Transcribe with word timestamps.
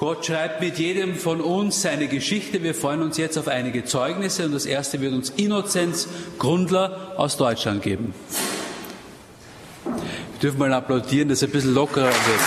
Gott 0.00 0.24
schreibt 0.24 0.62
mit 0.62 0.78
jedem 0.78 1.14
von 1.14 1.42
uns 1.42 1.82
seine 1.82 2.08
Geschichte. 2.08 2.62
Wir 2.62 2.74
freuen 2.74 3.02
uns 3.02 3.18
jetzt 3.18 3.36
auf 3.36 3.48
einige 3.48 3.84
Zeugnisse 3.84 4.46
und 4.46 4.52
das 4.52 4.64
erste 4.64 5.02
wird 5.02 5.12
uns 5.12 5.28
Innozenz 5.28 6.08
Grundler 6.38 7.12
aus 7.18 7.36
Deutschland 7.36 7.82
geben. 7.82 8.14
Wir 9.84 10.40
dürfen 10.40 10.58
mal 10.58 10.72
applaudieren, 10.72 11.28
dass 11.28 11.42
es 11.42 11.48
ein 11.48 11.50
bisschen 11.50 11.74
lockerer 11.74 12.06
wird. 12.06 12.40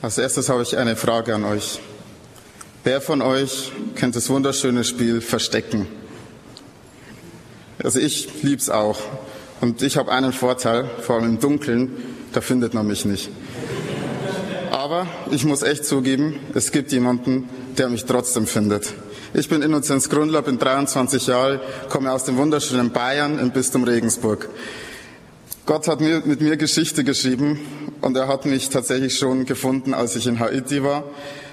Als 0.00 0.16
erstes 0.16 0.48
habe 0.48 0.62
ich 0.62 0.74
eine 0.78 0.96
Frage 0.96 1.34
an 1.34 1.44
euch. 1.44 1.80
Wer 2.82 3.02
von 3.02 3.20
euch 3.20 3.72
kennt 3.94 4.16
das 4.16 4.30
wunderschöne 4.30 4.84
Spiel 4.84 5.20
Verstecken? 5.20 5.86
Also 7.82 8.00
ich 8.00 8.42
lieb's 8.42 8.70
auch. 8.70 8.98
Und 9.60 9.82
ich 9.82 9.96
habe 9.96 10.12
einen 10.12 10.32
Vorteil, 10.32 10.88
vor 11.00 11.16
allem 11.16 11.24
im 11.26 11.40
Dunkeln, 11.40 11.90
da 12.32 12.40
findet 12.40 12.74
man 12.74 12.86
mich 12.86 13.04
nicht. 13.04 13.30
Aber 14.70 15.06
ich 15.30 15.44
muss 15.44 15.62
echt 15.62 15.84
zugeben, 15.84 16.38
es 16.54 16.72
gibt 16.72 16.92
jemanden, 16.92 17.48
der 17.76 17.88
mich 17.88 18.04
trotzdem 18.04 18.46
findet. 18.46 18.94
Ich 19.34 19.48
bin 19.48 19.62
Innozenz 19.62 20.08
Grundler, 20.08 20.42
bin 20.42 20.58
23 20.58 21.26
Jahre, 21.26 21.60
komme 21.88 22.12
aus 22.12 22.24
dem 22.24 22.36
wunderschönen 22.36 22.90
Bayern 22.90 23.38
im 23.38 23.50
Bistum 23.50 23.84
Regensburg. 23.84 24.48
Gott 25.66 25.86
hat 25.86 26.00
mir, 26.00 26.22
mit 26.24 26.40
mir 26.40 26.56
Geschichte 26.56 27.04
geschrieben 27.04 27.60
und 28.00 28.16
er 28.16 28.28
hat 28.28 28.46
mich 28.46 28.70
tatsächlich 28.70 29.18
schon 29.18 29.44
gefunden, 29.44 29.94
als 29.94 30.16
ich 30.16 30.26
in 30.26 30.38
Haiti 30.38 30.82
war. 30.82 31.04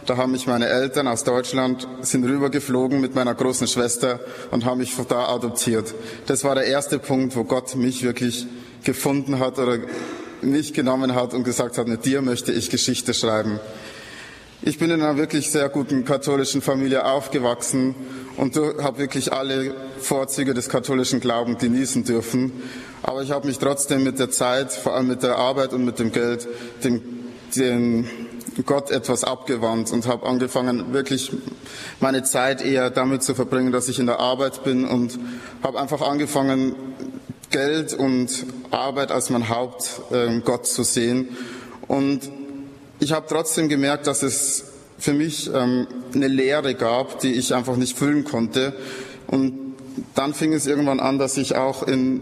Da 0.05 0.17
haben 0.17 0.34
mich 0.34 0.45
meine 0.45 0.67
Eltern 0.67 1.08
aus 1.08 1.23
Deutschland, 1.23 1.88
sind 2.02 2.26
rübergeflogen 2.26 3.02
mit 3.02 3.16
meiner 3.16 3.34
großen 3.34 3.67
Schwester 3.67 4.20
und 4.52 4.63
haben 4.63 4.77
mich 4.77 4.94
da 5.08 5.30
adoptiert. 5.30 5.95
Das 6.27 6.44
war 6.44 6.53
der 6.53 6.66
erste 6.66 7.00
Punkt, 7.00 7.36
wo 7.36 7.44
Gott 7.44 7.76
mich 7.76 8.03
wirklich 8.03 8.45
gefunden 8.84 9.39
hat 9.39 9.58
oder 9.58 9.80
mich 10.41 10.73
genommen 10.73 11.16
hat 11.16 11.34
und 11.34 11.44
gesagt 11.44 11.78
hat, 11.80 11.88
mit 11.88 12.05
dir 12.05 12.22
möchte 12.22 12.52
ich 12.52 12.70
Geschichte 12.70 13.16
schreiben. 13.16 13.59
Ich 14.61 14.80
bin 14.80 14.89
in 14.89 15.02
einer 15.02 15.17
wirklich 15.17 15.52
sehr 15.52 15.70
guten 15.70 16.05
katholischen 16.05 16.61
Familie 16.61 17.05
aufgewachsen 17.05 17.95
und 18.38 18.55
habe 18.55 19.00
wirklich 19.00 19.33
alle 19.33 19.73
Vorzüge 20.00 20.53
des 20.53 20.70
katholischen 20.70 21.20
Glaubens 21.20 21.59
genießen 21.59 22.03
dürfen. 22.03 22.52
Aber 23.08 23.22
ich 23.22 23.30
habe 23.30 23.45
mich 23.45 23.59
trotzdem 23.59 24.03
mit 24.03 24.17
der 24.17 24.31
Zeit, 24.31 24.72
vor 24.72 24.95
allem 24.95 25.06
mit 25.06 25.22
der 25.22 25.38
Arbeit 25.38 25.73
und 25.73 25.86
mit 25.86 26.00
dem 26.00 26.11
Geld, 26.11 26.48
dem, 26.84 27.03
dem 27.56 28.09
Gott 28.66 28.89
etwas 28.89 29.23
abgewandt 29.23 29.92
und 29.92 30.08
habe 30.08 30.25
angefangen, 30.25 30.92
wirklich 30.92 31.31
meine 32.00 32.23
Zeit 32.23 32.66
eher 32.66 32.89
damit 32.89 33.22
zu 33.22 33.36
verbringen, 33.36 33.72
dass 33.72 33.89
ich 33.89 34.00
in 34.00 34.08
der 34.08 34.20
Arbeit 34.20 34.64
bin 34.64 34.88
und 34.88 35.20
habe 35.61 35.80
einfach 35.80 36.02
angefangen, 36.02 36.76
Geld 37.52 37.94
und 37.94 38.48
Arbeit 38.72 39.11
als 39.11 39.30
mein 39.30 39.50
Hauptgott 39.50 40.61
äh, 40.61 40.64
zu 40.64 40.81
sehen. 40.81 41.30
Und 41.88 42.22
ich 43.00 43.11
habe 43.11 43.28
trotzdem 43.30 43.70
gemerkt, 43.70 44.08
dass 44.08 44.23
es 44.23 44.64
für 44.98 45.14
mich 45.14 45.52
ähm, 45.53 45.86
eine 46.16 46.28
Lehre 46.28 46.73
gab, 46.73 47.20
die 47.20 47.33
ich 47.33 47.53
einfach 47.53 47.76
nicht 47.76 47.95
füllen 47.95 48.23
konnte. 48.23 48.73
Und 49.28 49.76
dann 50.16 50.33
fing 50.33 50.53
es 50.53 50.66
irgendwann 50.66 51.00
an, 51.00 51.20
dass 51.20 51.38
ich 51.38 51.56
auch 51.56 51.83
in, 51.83 52.22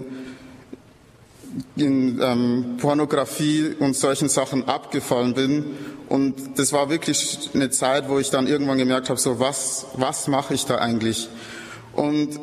in 1.75 2.19
ähm, 2.21 2.77
Pornografie 2.79 3.75
und 3.79 3.95
solchen 3.95 4.29
Sachen 4.29 4.67
abgefallen 4.67 5.33
bin. 5.33 5.65
Und 6.09 6.59
das 6.59 6.71
war 6.73 6.89
wirklich 6.89 7.49
eine 7.53 7.69
Zeit, 7.71 8.09
wo 8.09 8.19
ich 8.19 8.29
dann 8.29 8.47
irgendwann 8.47 8.77
gemerkt 8.77 9.09
habe, 9.09 9.19
so 9.19 9.39
was, 9.39 9.87
was 9.95 10.27
mache 10.27 10.53
ich 10.53 10.65
da 10.65 10.77
eigentlich? 10.77 11.29
Und 11.93 12.39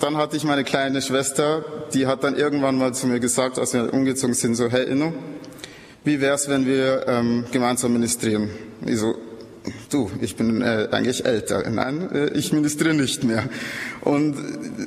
dann 0.00 0.16
hatte 0.16 0.36
ich 0.36 0.44
meine 0.44 0.64
kleine 0.64 1.02
Schwester, 1.02 1.64
die 1.92 2.06
hat 2.06 2.24
dann 2.24 2.36
irgendwann 2.36 2.76
mal 2.76 2.94
zu 2.94 3.06
mir 3.06 3.20
gesagt, 3.20 3.58
als 3.58 3.74
wir 3.74 3.92
umgezogen 3.92 4.34
sind, 4.34 4.54
so, 4.54 4.68
hey 4.68 4.84
Inno, 4.84 5.12
wie 6.04 6.20
wär's, 6.20 6.48
wenn 6.48 6.66
wir 6.66 7.06
ähm, 7.06 7.44
gemeinsam 7.52 7.92
ministrieren? 7.92 8.50
Ich 8.84 8.98
so, 8.98 9.14
du, 9.94 10.10
ich 10.20 10.36
bin 10.36 10.60
äh, 10.60 10.88
eigentlich 10.90 11.24
älter. 11.24 11.68
Nein, 11.70 12.10
äh, 12.12 12.30
ich 12.30 12.52
ministriere 12.52 12.94
nicht 12.94 13.22
mehr. 13.22 13.44
Und 14.00 14.36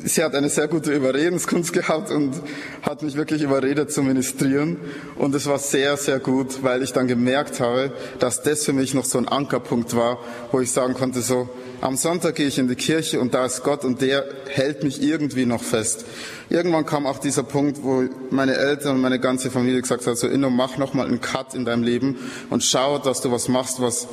sie 0.03 0.23
hat 0.23 0.35
eine 0.35 0.49
sehr 0.49 0.67
gute 0.67 0.93
Überredenskunst 0.93 1.73
gehabt 1.73 2.11
und 2.11 2.35
hat 2.83 3.01
mich 3.01 3.15
wirklich 3.15 3.41
überredet 3.41 3.91
zu 3.91 4.03
ministrieren. 4.03 4.77
Und 5.15 5.33
es 5.33 5.47
war 5.47 5.59
sehr, 5.59 5.95
sehr 5.97 6.19
gut, 6.19 6.61
weil 6.61 6.83
ich 6.83 6.93
dann 6.93 7.07
gemerkt 7.07 7.59
habe, 7.59 7.91
dass 8.19 8.43
das 8.43 8.65
für 8.65 8.73
mich 8.73 8.93
noch 8.93 9.05
so 9.05 9.17
ein 9.17 9.27
Ankerpunkt 9.27 9.95
war, 9.95 10.19
wo 10.51 10.59
ich 10.59 10.71
sagen 10.71 10.93
konnte, 10.93 11.21
so, 11.21 11.49
am 11.79 11.95
Sonntag 11.95 12.35
gehe 12.35 12.47
ich 12.47 12.57
in 12.57 12.67
die 12.67 12.75
Kirche 12.75 13.19
und 13.19 13.33
da 13.33 13.45
ist 13.45 13.63
Gott 13.63 13.85
und 13.85 14.01
der 14.01 14.25
hält 14.49 14.83
mich 14.83 15.01
irgendwie 15.01 15.45
noch 15.45 15.63
fest. 15.63 16.05
Irgendwann 16.49 16.85
kam 16.85 17.05
auch 17.05 17.19
dieser 17.19 17.43
Punkt, 17.43 17.83
wo 17.83 18.05
meine 18.31 18.55
Eltern 18.55 18.95
und 18.95 19.01
meine 19.01 19.19
ganze 19.19 19.51
Familie 19.51 19.81
gesagt 19.81 20.07
hat, 20.07 20.17
so 20.17 20.27
Inno, 20.27 20.49
mach 20.49 20.77
nochmal 20.77 21.05
einen 21.05 21.21
Cut 21.21 21.53
in 21.53 21.65
deinem 21.65 21.83
Leben 21.83 22.17
und 22.49 22.63
schau, 22.63 22.97
dass 22.97 23.21
du 23.21 23.31
was 23.31 23.47
machst, 23.47 23.81
was 23.81 24.07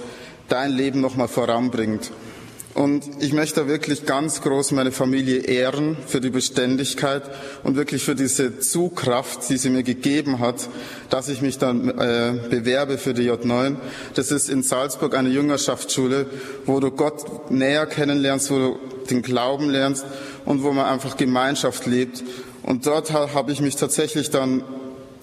dein 0.48 0.72
Leben 0.72 1.00
nochmal 1.00 1.28
voranbringt. 1.28 2.10
Und 2.74 3.04
ich 3.20 3.32
möchte 3.32 3.68
wirklich 3.68 4.04
ganz 4.04 4.42
groß 4.42 4.72
meine 4.72 4.90
Familie 4.90 5.42
ehren 5.42 5.96
für 6.08 6.20
die 6.20 6.30
Beständigkeit 6.30 7.22
und 7.62 7.76
wirklich 7.76 8.02
für 8.02 8.16
diese 8.16 8.58
Zugkraft, 8.58 9.48
die 9.48 9.58
sie 9.58 9.70
mir 9.70 9.84
gegeben 9.84 10.40
hat, 10.40 10.68
dass 11.08 11.28
ich 11.28 11.40
mich 11.40 11.58
dann 11.58 11.88
äh, 11.88 12.32
bewerbe 12.50 12.98
für 12.98 13.14
die 13.14 13.30
J9. 13.30 13.76
Das 14.14 14.32
ist 14.32 14.50
in 14.50 14.64
Salzburg 14.64 15.14
eine 15.14 15.28
Jüngerschaftsschule, 15.28 16.26
wo 16.66 16.80
du 16.80 16.90
Gott 16.90 17.48
näher 17.48 17.86
kennenlernst, 17.86 18.50
wo 18.50 18.58
du 18.58 18.78
den 19.08 19.22
Glauben 19.22 19.70
lernst 19.70 20.04
und 20.44 20.64
wo 20.64 20.72
man 20.72 20.86
einfach 20.86 21.16
Gemeinschaft 21.16 21.86
lebt. 21.86 22.24
Und 22.64 22.86
dort 22.86 23.12
habe 23.12 23.52
ich 23.52 23.60
mich 23.60 23.76
tatsächlich 23.76 24.30
dann 24.30 24.64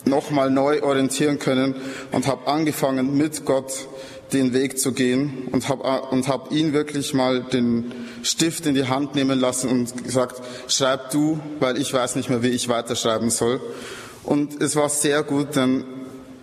nochmal 0.06 0.50
neu 0.50 0.84
orientieren 0.84 1.38
können 1.38 1.76
und 2.14 2.28
habe 2.28 2.48
angefangen 2.48 3.18
mit 3.18 3.46
Gott 3.46 3.88
den 4.34 4.54
Weg 4.54 4.80
zu 4.80 4.94
gehen 4.94 5.48
und 5.52 5.68
habe 5.70 5.84
und 6.10 6.28
hab 6.28 6.52
ihn 6.52 6.74
wirklich 6.74 7.14
mal 7.14 7.44
den 7.44 7.92
Stift 8.24 8.66
in 8.66 8.76
die 8.76 8.88
Hand 8.88 9.16
nehmen 9.16 9.40
lassen 9.40 9.70
und 9.70 10.04
gesagt, 10.04 10.42
schreib 10.68 11.12
du, 11.12 11.40
weil 11.60 11.78
ich 11.78 11.94
weiß 11.94 12.16
nicht 12.16 12.30
mehr, 12.30 12.44
wie 12.44 12.50
ich 12.50 12.70
weiterschreiben 12.70 13.30
soll. 13.30 13.60
Und 14.24 14.62
es 14.62 14.76
war 14.76 14.90
sehr 14.90 15.24
gut, 15.24 15.56
denn 15.56 15.84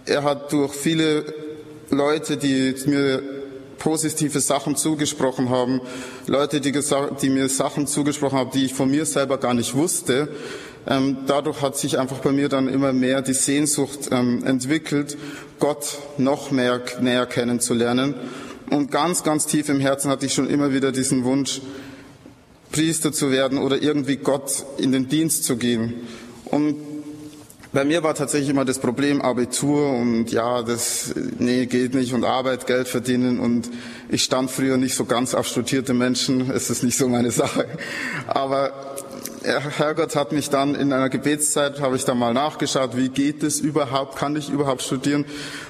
er 0.05 0.25
hat 0.25 0.53
durch 0.53 0.73
viele 0.73 1.25
Leute, 1.91 2.37
die 2.37 2.75
mir 2.87 3.23
positive 3.79 4.41
Sachen 4.41 4.77
zugesprochen 4.77 5.51
haben, 5.51 5.81
Leute, 6.27 6.61
die, 6.61 6.73
die 6.73 7.31
mir 7.31 7.49
Sachen 7.49 7.87
zugesprochen 7.87 8.39
haben, 8.39 8.51
die 8.51 8.65
ich 8.65 8.75
von 8.75 8.91
mir 8.91 9.07
selber 9.07 9.39
gar 9.39 9.55
nicht 9.55 9.75
wusste, 9.75 10.29
dadurch 11.27 11.63
hat 11.63 11.77
sich 11.77 11.99
einfach 11.99 12.19
bei 12.19 12.33
mir 12.33 12.49
dann 12.49 12.69
immer 12.69 12.93
mehr 12.93 13.23
die 13.23 13.35
Sehnsucht 13.35 14.09
ähm, 14.11 14.45
entwickelt, 14.45 15.19
Gott 15.59 15.99
noch 16.17 16.51
mehr 16.51 16.81
näher 17.01 17.27
kennenzulernen. 17.27 18.15
Und 18.71 18.91
ganz, 18.91 19.23
ganz 19.23 19.47
tief 19.47 19.69
im 19.69 19.81
Herzen 19.81 20.11
hatte 20.11 20.27
ich 20.27 20.35
schon 20.35 20.49
immer 20.49 20.73
wieder 20.73 20.93
diesen 20.93 21.25
Wunsch, 21.25 21.61
Priester 22.71 23.13
zu 23.13 23.31
werden 23.31 23.59
oder 23.59 23.81
irgendwie 23.83 24.17
Gott 24.17 24.65
in 24.77 24.93
den 24.93 25.09
Dienst 25.09 25.45
zu 25.45 25.57
gehen. 25.57 25.95
Und 26.45 26.77
bei 27.73 27.85
mir 27.85 28.03
war 28.03 28.15
tatsächlich 28.15 28.49
immer 28.49 28.65
das 28.65 28.79
Problem 28.79 29.21
Abitur 29.21 29.91
und 29.91 30.31
ja, 30.33 30.63
das, 30.63 31.15
nee, 31.39 31.67
geht 31.67 31.95
nicht 31.95 32.15
und 32.15 32.25
Arbeit, 32.25 32.67
Geld 32.67 32.89
verdienen 32.89 33.39
und 33.39 33.69
ich 34.09 34.25
stand 34.25 34.51
früher 34.51 34.79
nicht 34.79 34.95
so 34.95 35.05
ganz 35.05 35.35
auf 35.35 35.47
studierte 35.47 35.93
Menschen, 35.93 36.51
es 36.51 36.71
ist 36.71 36.83
nicht 36.83 36.97
so 36.97 37.09
meine 37.09 37.31
Sache. 37.31 37.67
Aber 38.27 38.88
Herrgott 39.49 40.17
hat 40.17 40.33
mich 40.33 40.51
dann 40.51 40.75
in 40.75 40.93
einer 40.93 41.09
Gebetszeit, 41.09 41.81
habe 41.81 41.97
ich 41.97 42.05
dann 42.05 42.19
mal 42.19 42.35
nachgeschaut, 42.35 42.97
wie 42.97 43.09
geht 43.09 43.43
es 43.43 43.61
überhaupt, 43.61 44.17
kann 44.17 44.37
ich 44.37 44.51
überhaupt 44.51 44.83
studieren? 44.83 45.25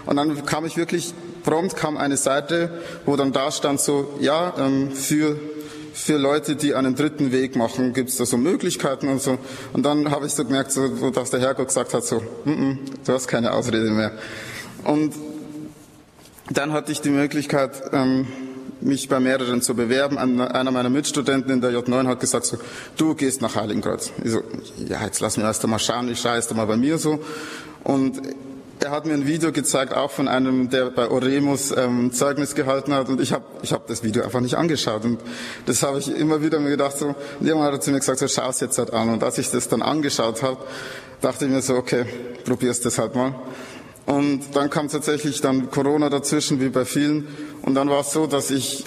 Und 0.07 0.17
dann 0.17 0.45
kam 0.47 0.65
ich 0.65 0.77
wirklich, 0.77 1.15
prompt 1.45 1.77
kam 1.77 1.97
eine 1.97 2.17
Seite, 2.17 2.83
wo 3.07 3.17
dann 3.17 3.33
da 3.33 3.51
stand 3.51 3.81
so, 3.81 4.19
ja, 4.21 4.55
ähm, 4.59 4.93
für 4.93 5.39
für 5.99 6.17
Leute, 6.17 6.55
die 6.55 6.75
einen 6.75 6.95
dritten 6.95 7.33
Weg 7.33 7.57
machen, 7.57 7.93
gibt 7.93 8.11
es 8.11 8.17
da 8.17 8.25
so 8.25 8.37
Möglichkeiten 8.37 9.09
und 9.09 9.21
so. 9.21 9.37
Und 9.73 9.85
dann 9.85 10.13
habe 10.13 10.27
ich 10.27 10.33
so 10.33 10.45
gemerkt, 10.45 10.71
so, 10.71 11.11
dass 11.11 11.31
der 11.31 11.41
Herrgott 11.41 11.67
gesagt 11.67 11.93
hat, 11.93 12.05
so, 12.05 12.23
mm 12.45 12.51
-mm, 12.51 12.79
du 13.05 13.13
hast 13.13 13.27
keine 13.27 13.53
Ausrede 13.53 13.91
mehr. 13.91 14.13
Und 14.85 15.13
dann 16.51 16.73
hatte 16.73 16.93
ich 16.93 17.01
die 17.01 17.11
Möglichkeit, 17.11 17.73
ähm, 17.93 18.29
mich 18.81 19.09
bei 19.09 19.21
mehreren 19.21 19.63
zu 19.63 19.75
bewerben. 19.75 20.19
Einer 20.19 20.71
meiner 20.71 20.91
Mitstudenten 20.91 21.53
in 21.53 21.61
der 21.61 21.73
J9 21.73 22.07
hat 22.07 22.21
gesagt 22.21 22.47
so, 22.47 22.59
du 22.97 23.15
gehst 23.15 23.43
nach 23.43 23.57
Heiligenkreuz. 23.57 24.13
Ich 24.25 24.33
so, 24.33 24.43
ja, 24.87 25.05
jetzt 25.05 25.21
lass 25.21 25.37
mich 25.37 25.47
erst 25.47 25.65
einmal 25.65 25.79
schauen, 25.79 26.11
ich 26.11 26.21
schaue 26.21 26.37
erst 26.37 26.51
einmal 26.51 26.67
bei 26.67 26.77
mir 26.77 26.99
so. 26.99 27.21
Und 27.85 28.21
er 28.81 28.91
hat 28.91 29.07
mir 29.07 29.15
ein 29.15 29.27
Video 29.27 29.53
gezeigt, 29.53 29.93
auch 29.93 30.11
von 30.11 30.29
einem, 30.29 30.71
der 30.71 30.91
bei 30.91 31.11
Oremus 31.11 31.75
ähm, 31.77 32.13
Zeugnis 32.13 32.55
gehalten 32.55 32.95
hat. 32.95 33.09
Und 33.09 33.21
ich 33.21 33.33
habe 33.33 33.45
ich 33.63 33.73
hab 33.73 33.87
das 33.87 34.03
Video 34.03 34.23
einfach 34.23 34.41
nicht 34.41 34.57
angeschaut. 34.57 35.05
Und 35.05 35.21
das 35.67 35.83
habe 35.83 35.99
ich 35.99 36.09
immer 36.09 36.43
wieder 36.43 36.61
mir 36.61 36.71
gedacht. 36.71 36.97
So, 36.97 37.15
und 37.41 37.47
irgendwann 37.47 37.69
hat 37.69 37.75
er 37.75 37.81
zu 37.81 37.91
mir 37.91 37.99
gesagt, 37.99 38.21
so, 38.21 38.29
schau 38.29 38.49
es 38.51 38.61
jetzt 38.61 38.79
halt 38.79 38.93
an. 38.93 39.09
Und 39.11 39.23
als 39.25 39.39
ich 39.39 39.51
das 39.51 39.69
dann 39.69 39.83
angeschaut 39.83 40.43
habe, 40.43 40.59
dachte 41.21 41.47
ich 41.47 41.51
mir 41.51 41.63
so, 41.63 41.75
okay, 41.75 42.05
probier's 42.45 42.81
das 42.81 42.99
halt 42.99 43.15
mal. 43.15 43.35
Und 44.09 44.57
dann 44.57 44.71
kam 44.71 44.89
tatsächlich 44.89 45.43
dann 45.43 45.71
Corona 45.71 46.09
dazwischen, 46.09 46.63
wie 46.63 46.71
bei 46.71 46.87
vielen. 46.87 47.29
Und 47.61 47.75
dann 47.75 47.91
war 47.91 48.01
es 48.01 48.11
so, 48.11 48.27
dass 48.27 48.51
ich, 48.51 48.85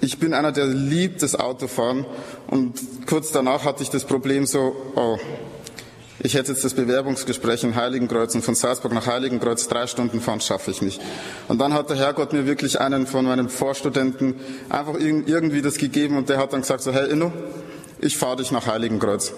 ich 0.00 0.18
bin 0.18 0.32
einer, 0.32 0.50
der 0.50 0.64
liebt 0.64 1.22
das 1.22 1.34
Autofahren. 1.34 2.06
Und 2.46 2.80
kurz 3.06 3.32
danach 3.32 3.66
hatte 3.66 3.82
ich 3.82 3.90
das 3.90 4.06
Problem 4.06 4.46
so, 4.46 4.74
oh, 4.94 5.18
ich 6.20 6.32
hätte 6.32 6.52
jetzt 6.52 6.64
das 6.64 6.72
Bewerbungsgespräch 6.72 7.64
in 7.64 7.74
Heiligenkreuz 7.74 8.34
und 8.34 8.42
von 8.42 8.54
Salzburg 8.54 8.94
nach 8.94 9.06
Heiligenkreuz 9.06 9.68
drei 9.68 9.86
Stunden 9.86 10.22
fahren, 10.22 10.40
schaffe 10.40 10.70
ich 10.70 10.80
nicht. 10.80 11.02
Und 11.48 11.58
dann 11.58 11.74
hat 11.74 11.90
der 11.90 11.98
Herrgott 11.98 12.32
mir 12.32 12.46
wirklich 12.46 12.80
einen 12.80 13.06
von 13.06 13.26
meinen 13.26 13.50
Vorstudenten 13.50 14.36
einfach 14.70 14.94
irgendwie 14.98 15.60
das 15.60 15.76
gegeben 15.76 16.16
und 16.16 16.30
der 16.30 16.38
hat 16.38 16.54
dann 16.54 16.62
gesagt 16.62 16.80
so, 16.80 16.92
hey 16.92 17.10
Inno, 17.10 17.30
ich 17.98 18.16
fahre 18.16 18.36
dich 18.36 18.52
nach 18.52 18.66
Heiligenkreuz. 18.66 19.34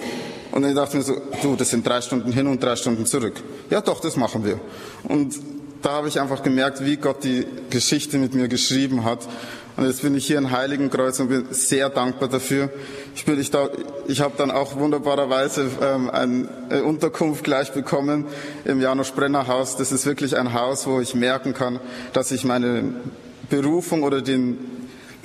Und 0.52 0.64
ich 0.64 0.74
dachte 0.74 0.96
mir 0.96 1.02
so, 1.02 1.16
du, 1.42 1.56
das 1.56 1.70
sind 1.70 1.86
drei 1.86 2.00
Stunden 2.00 2.32
hin 2.32 2.46
und 2.46 2.62
drei 2.62 2.76
Stunden 2.76 3.06
zurück. 3.06 3.34
Ja 3.70 3.80
doch, 3.80 4.00
das 4.00 4.16
machen 4.16 4.44
wir. 4.44 4.58
Und 5.04 5.34
da 5.82 5.90
habe 5.90 6.08
ich 6.08 6.20
einfach 6.20 6.42
gemerkt, 6.42 6.84
wie 6.84 6.96
Gott 6.96 7.22
die 7.22 7.46
Geschichte 7.70 8.18
mit 8.18 8.34
mir 8.34 8.48
geschrieben 8.48 9.04
hat. 9.04 9.28
Und 9.76 9.86
jetzt 9.86 10.02
bin 10.02 10.16
ich 10.16 10.26
hier 10.26 10.38
in 10.38 10.50
Heiligenkreuz 10.50 11.20
und 11.20 11.28
bin 11.28 11.46
sehr 11.50 11.88
dankbar 11.88 12.28
dafür. 12.28 12.68
Ich, 13.14 13.24
bin, 13.24 13.38
ich, 13.38 13.52
da, 13.52 13.68
ich 14.08 14.20
habe 14.20 14.34
dann 14.36 14.50
auch 14.50 14.76
wunderbarerweise 14.76 15.70
ähm, 15.80 16.10
eine 16.10 16.82
Unterkunft 16.82 17.44
gleich 17.44 17.72
bekommen 17.72 18.24
im 18.64 18.80
Janusz 18.80 19.12
Brenner 19.12 19.46
Haus. 19.46 19.76
Das 19.76 19.92
ist 19.92 20.04
wirklich 20.04 20.36
ein 20.36 20.52
Haus, 20.52 20.88
wo 20.88 20.98
ich 20.98 21.14
merken 21.14 21.54
kann, 21.54 21.78
dass 22.12 22.32
ich 22.32 22.42
meine 22.44 22.92
Berufung 23.50 24.02
oder 24.02 24.20
den 24.20 24.58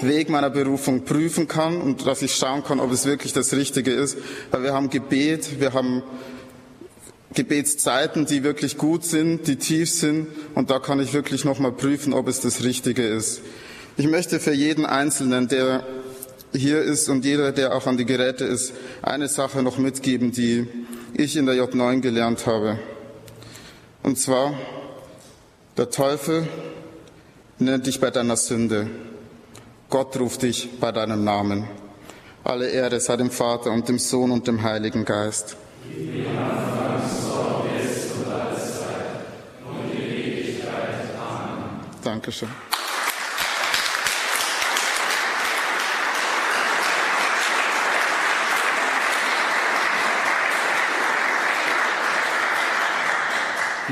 Weg 0.07 0.29
meiner 0.29 0.49
Berufung 0.49 1.05
prüfen 1.05 1.47
kann 1.47 1.81
und 1.81 2.05
dass 2.05 2.21
ich 2.21 2.35
schauen 2.35 2.63
kann, 2.63 2.79
ob 2.79 2.91
es 2.91 3.05
wirklich 3.05 3.33
das 3.33 3.53
Richtige 3.53 3.91
ist. 3.91 4.17
Weil 4.51 4.63
wir 4.63 4.73
haben 4.73 4.89
Gebet, 4.89 5.59
wir 5.59 5.73
haben 5.73 6.03
Gebetszeiten, 7.33 8.25
die 8.25 8.43
wirklich 8.43 8.77
gut 8.77 9.03
sind, 9.03 9.47
die 9.47 9.55
tief 9.55 9.89
sind 9.89 10.27
und 10.53 10.69
da 10.69 10.79
kann 10.79 10.99
ich 10.99 11.13
wirklich 11.13 11.45
nochmal 11.45 11.71
prüfen, 11.71 12.13
ob 12.13 12.27
es 12.27 12.41
das 12.41 12.63
Richtige 12.63 13.03
ist. 13.03 13.41
Ich 13.97 14.07
möchte 14.07 14.39
für 14.39 14.53
jeden 14.53 14.85
Einzelnen, 14.85 15.47
der 15.47 15.85
hier 16.51 16.81
ist 16.81 17.09
und 17.09 17.25
jeder, 17.25 17.51
der 17.51 17.75
auch 17.75 17.87
an 17.87 17.97
die 17.97 18.05
Geräte 18.05 18.45
ist, 18.45 18.73
eine 19.01 19.27
Sache 19.27 19.63
noch 19.63 19.77
mitgeben, 19.77 20.31
die 20.31 20.67
ich 21.13 21.35
in 21.35 21.45
der 21.45 21.55
J9 21.55 22.01
gelernt 22.01 22.45
habe. 22.45 22.79
Und 24.03 24.19
zwar, 24.19 24.53
der 25.77 25.89
Teufel 25.89 26.47
nennt 27.57 27.87
dich 27.87 27.99
bei 27.99 28.11
deiner 28.11 28.37
Sünde. 28.37 28.87
Gott 29.93 30.19
ruft 30.19 30.41
dich 30.41 30.79
bei 30.79 30.91
deinem 30.91 31.23
Namen. 31.23 31.67
Alle 32.43 32.67
Ehre 32.67 32.99
sei 32.99 33.15
dem 33.15 33.29
Vater 33.29 33.69
und 33.69 33.87
dem 33.87 33.99
Sohn 33.99 34.31
und 34.31 34.47
dem 34.47 34.63
Heiligen 34.63 35.05
Geist. 35.05 35.55
Dankeschön. 42.03 42.49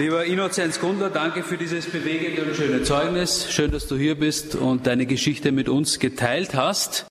Lieber 0.02 0.26
Innozenz 0.26 0.80
Gundler, 0.80 1.12
danke 1.12 1.44
für 1.44 1.60
dieses 1.60 1.86
bewegende 1.86 2.42
und 2.42 2.56
schöne 2.56 2.82
Zeugnis. 2.82 3.52
Schön, 3.52 3.70
dass 3.70 3.86
du 3.86 3.96
hier 3.96 4.16
bist 4.16 4.56
und 4.56 4.88
deine 4.88 5.06
Geschichte 5.06 5.52
mit 5.52 5.70
uns 5.70 6.00
geteilt 6.00 6.56
hast. 6.56 7.06